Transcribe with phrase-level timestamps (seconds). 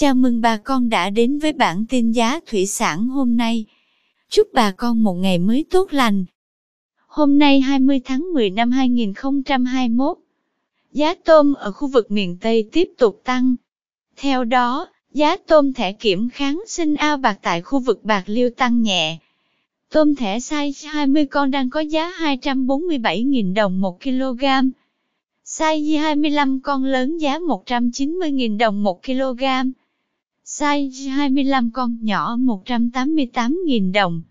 [0.00, 3.64] Chào mừng bà con đã đến với bản tin giá thủy sản hôm nay.
[4.30, 6.24] Chúc bà con một ngày mới tốt lành.
[7.06, 10.18] Hôm nay 20 tháng 10 năm 2021,
[10.92, 13.54] giá tôm ở khu vực miền Tây tiếp tục tăng.
[14.16, 18.50] Theo đó, giá tôm thẻ kiểm kháng sinh ao bạc tại khu vực Bạc Liêu
[18.50, 19.18] tăng nhẹ.
[19.90, 24.44] Tôm thẻ size 20 con đang có giá 247.000 đồng 1 kg.
[25.44, 29.44] Size 25 con lớn giá 190.000 đồng 1 kg.
[30.58, 34.22] Size 25 con nhỏ 188.000 đồng.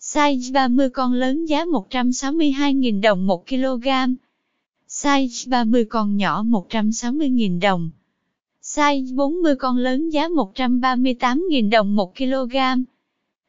[0.00, 3.88] Size 30 con lớn giá 162.000 đồng 1 kg.
[4.88, 7.90] Size 30 con nhỏ 160.000 đồng.
[8.62, 12.56] Size 40 con lớn giá 138.000 đồng 1 kg.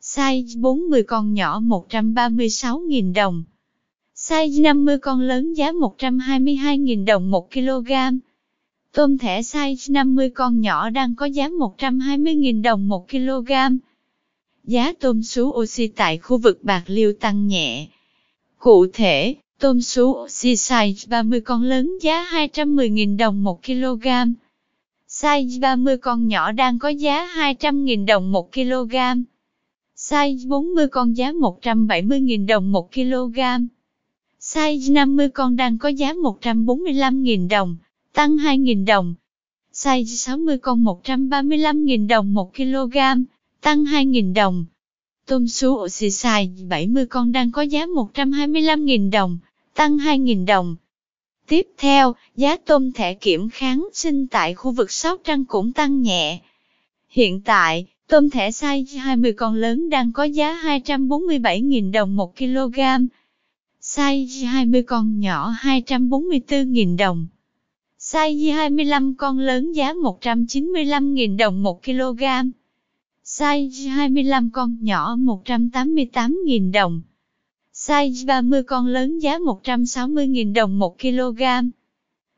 [0.00, 3.44] Size 40 con nhỏ 136.000 đồng.
[4.14, 7.92] Size 50 con lớn giá 122.000 đồng 1 kg.
[8.98, 13.52] Tôm thẻ size 50 con nhỏ đang có giá 120.000 đồng 1 kg.
[14.64, 17.86] Giá tôm sú oxy tại khu vực Bạc Liêu tăng nhẹ.
[18.58, 24.06] Cụ thể, tôm sú oxy size 30 con lớn giá 210.000 đồng 1 kg.
[25.08, 28.96] Size 30 con nhỏ đang có giá 200.000 đồng 1 kg.
[29.96, 33.38] Size 40 con giá 170.000 đồng 1 kg.
[34.40, 37.76] Size 50 con đang có giá 145.000 đồng,
[38.12, 39.14] tăng 2.000 đồng.
[39.72, 42.96] Size 60 con 135.000 đồng 1 kg,
[43.60, 44.64] tăng 2.000 đồng.
[45.26, 49.38] Tôm sú oxy size 70 con đang có giá 125.000 đồng,
[49.74, 50.76] tăng 2.000 đồng.
[51.48, 56.02] Tiếp theo, giá tôm thẻ kiểm kháng sinh tại khu vực Sóc Trăng cũng tăng
[56.02, 56.40] nhẹ.
[57.08, 62.80] Hiện tại, tôm thẻ size 20 con lớn đang có giá 247.000 đồng 1 kg.
[63.82, 67.26] Size 20 con nhỏ 244.000 đồng.
[68.10, 72.22] Size 25 con lớn giá 195.000 đồng 1 kg.
[73.24, 77.02] Size 25 con nhỏ 188.000 đồng.
[77.72, 81.42] Size 30 con lớn giá 160.000 đồng 1 kg.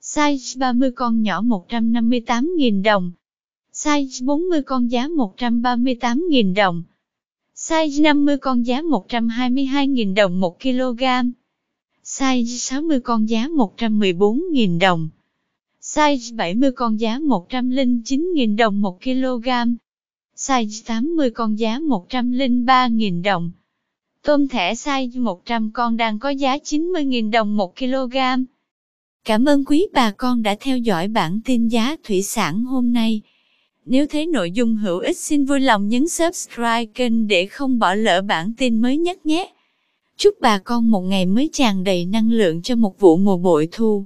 [0.00, 3.12] Size 30 con nhỏ 158.000 đồng.
[3.72, 6.82] Size 40 con giá 138.000 đồng.
[7.54, 11.02] Size 50 con giá 122.000 đồng 1 kg.
[12.04, 15.08] Size 60 con giá 114.000 đồng.
[15.96, 19.48] Size 70 con giá 109.000 đồng 1 kg.
[20.36, 23.50] Size 80 con giá 103.000 đồng.
[24.22, 28.16] Tôm thẻ size 100 con đang có giá 90.000 đồng 1 kg.
[29.24, 33.20] Cảm ơn quý bà con đã theo dõi bản tin giá thủy sản hôm nay.
[33.84, 37.94] Nếu thấy nội dung hữu ích xin vui lòng nhấn subscribe kênh để không bỏ
[37.94, 39.52] lỡ bản tin mới nhất nhé.
[40.16, 43.68] Chúc bà con một ngày mới tràn đầy năng lượng cho một vụ mùa bội
[43.72, 44.04] thu.